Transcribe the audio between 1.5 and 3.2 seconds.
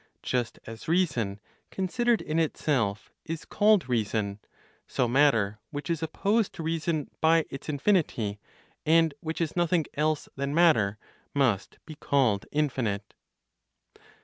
considered in itself,